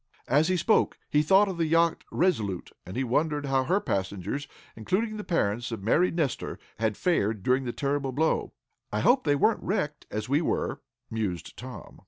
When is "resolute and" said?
2.11-2.97